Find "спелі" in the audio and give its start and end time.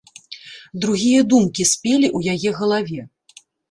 1.75-2.07